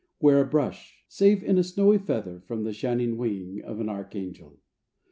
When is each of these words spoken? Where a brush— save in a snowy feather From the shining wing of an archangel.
Where 0.17 0.41
a 0.41 0.47
brush— 0.47 0.97
save 1.07 1.43
in 1.43 1.59
a 1.59 1.63
snowy 1.63 1.99
feather 1.99 2.39
From 2.39 2.63
the 2.63 2.73
shining 2.73 3.17
wing 3.17 3.61
of 3.63 3.79
an 3.79 3.87
archangel. 3.87 4.57